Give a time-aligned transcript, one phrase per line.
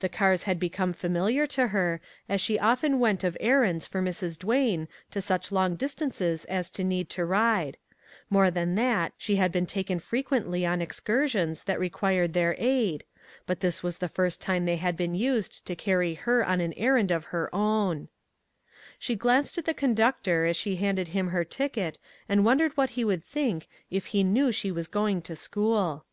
[0.00, 3.86] The cars had be come familiar to her, as she often went of er rands
[3.86, 4.36] for Mrs.
[4.36, 7.76] Duane to such long distances as to need to ride;
[8.28, 13.04] more than that, she had been taken frequently on excursions that required their aid,
[13.46, 16.72] but this was the first time they had been used to carry her on an
[16.72, 17.60] errand of her own.
[17.70, 21.96] 3" MAG AND MARGARET She glanced at the conductor as she handed him her ticket
[22.28, 26.04] and wondered what he would think if he knew she was going to school.